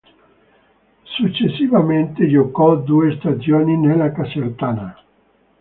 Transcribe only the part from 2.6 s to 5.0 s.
due stagioni nella Casertana.